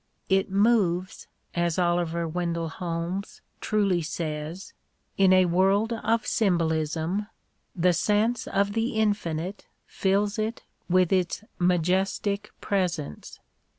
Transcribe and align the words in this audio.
"It 0.39 0.49
moves," 0.49 1.27
as 1.53 1.77
Oliver 1.77 2.27
Wendell 2.27 2.69
Holmes 2.69 3.39
truly 3.59 4.01
says," 4.01 4.73
in 5.19 5.31
a 5.31 5.45
world 5.45 5.93
of 5.93 6.25
symbolism, 6.25 7.27
the 7.75 7.93
sense 7.93 8.47
of 8.47 8.73
the 8.73 8.95
infinite 8.99 9.67
fills 9.85 10.39
it 10.39 10.63
with 10.89 11.13
its 11.13 11.43
majestic 11.59 12.49
presence." 12.61 13.39